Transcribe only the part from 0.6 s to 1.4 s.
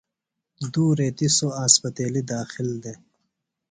دو ریتیۡ